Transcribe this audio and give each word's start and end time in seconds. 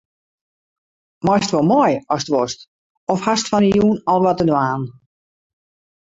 Meist 1.27 1.51
wol 1.55 1.67
mei 1.71 1.91
ast 2.15 2.31
wolst 2.33 2.59
of 3.13 3.19
hast 3.27 3.49
fan 3.51 3.65
'e 3.65 3.69
jûn 3.77 3.97
al 4.11 4.21
wat 4.25 4.35
te 4.39 4.45
dwaan? 4.49 4.81